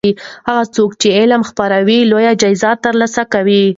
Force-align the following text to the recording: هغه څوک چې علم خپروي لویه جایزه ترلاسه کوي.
هغه 0.47 0.63
څوک 0.75 0.91
چې 1.01 1.07
علم 1.19 1.41
خپروي 1.49 1.99
لویه 2.11 2.33
جایزه 2.41 2.71
ترلاسه 2.85 3.23
کوي. 3.33 3.63